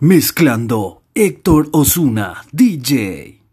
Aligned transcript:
Mezclando 0.00 1.02
Héctor 1.14 1.68
Osuna, 1.70 2.44
DJ. 2.50 3.43